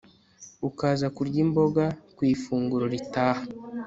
[0.69, 3.43] ukaza kurya imboga ku ifunguro ritaha